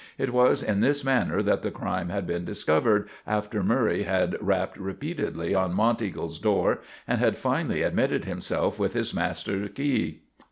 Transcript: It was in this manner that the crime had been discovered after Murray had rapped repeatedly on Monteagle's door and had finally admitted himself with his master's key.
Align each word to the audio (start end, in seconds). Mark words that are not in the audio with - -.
It 0.17 0.33
was 0.33 0.63
in 0.63 0.79
this 0.79 1.03
manner 1.05 1.43
that 1.43 1.61
the 1.61 1.69
crime 1.69 2.09
had 2.09 2.25
been 2.25 2.43
discovered 2.43 3.07
after 3.27 3.61
Murray 3.61 4.01
had 4.01 4.35
rapped 4.41 4.79
repeatedly 4.79 5.53
on 5.53 5.75
Monteagle's 5.75 6.39
door 6.39 6.79
and 7.07 7.19
had 7.19 7.37
finally 7.37 7.83
admitted 7.83 8.25
himself 8.25 8.79
with 8.79 8.93
his 8.95 9.13
master's 9.13 9.69
key. 9.75 10.23